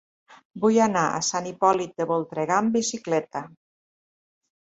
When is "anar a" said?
0.85-1.19